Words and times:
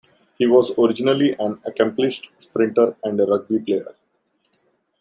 He 0.39 0.47
was 0.47 0.75
originally 0.79 1.35
an 1.37 1.59
accomplished 1.63 2.31
sprinter 2.39 2.95
and 3.03 3.21
a 3.21 3.25
rugby 3.27 3.59
player. 3.59 3.93